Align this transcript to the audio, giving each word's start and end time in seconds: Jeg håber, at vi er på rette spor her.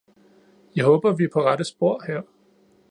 Jeg 0.75 0.85
håber, 0.85 1.09
at 1.09 1.19
vi 1.19 1.23
er 1.23 1.27
på 1.33 1.41
rette 1.41 1.63
spor 1.63 2.03
her. 2.07 2.21